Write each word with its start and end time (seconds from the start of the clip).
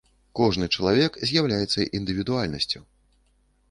Кожны 0.39 0.69
чалавек 0.77 1.21
з'яўляецца 1.33 1.87
індывідуальнасцю. 2.01 2.79